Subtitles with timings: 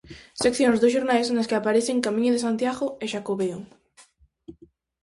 [0.43, 3.57] Seccións dos xornais nas que aparecen "Camiño de Santiago" e "Xacobeo".